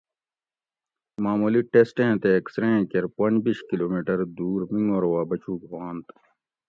معمولی 1.23 1.61
ٹیسٹیں 1.71 2.13
تے 2.21 2.29
ایکسرے 2.35 2.67
ایں 2.73 2.83
کیر 2.91 3.05
پنج 3.17 3.35
بِیش 3.43 3.59
کلومیٹر 3.69 4.17
دور 4.37 4.59
منگور 4.71 5.03
وا 5.11 5.21
بچوگ 5.29 5.59
ہُوانت 5.69 6.05